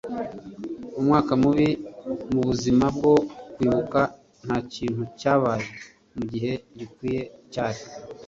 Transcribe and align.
umwaka 0.99 1.31
mubi 1.41 1.69
mubuzima 2.31 2.85
bwo 2.97 3.13
kwibuka. 3.53 3.99
ntakintu 4.45 5.01
cyabaye 5.19 5.67
mugihe 6.15 6.51
gikwiye, 6.77 7.21
cyari 7.51 7.81